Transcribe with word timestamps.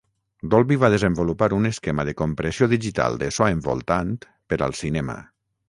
Dolby 0.53 0.77
va 0.83 0.89
desenvolupar 0.93 1.49
un 1.57 1.69
esquema 1.69 2.07
de 2.09 2.15
compressió 2.23 2.69
digital 2.73 3.21
de 3.25 3.29
so 3.37 3.53
envoltant 3.57 4.17
per 4.53 4.63
al 4.69 4.77
cinema. 4.85 5.23